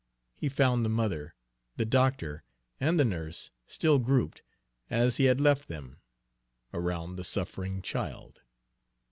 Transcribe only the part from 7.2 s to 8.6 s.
suffering child.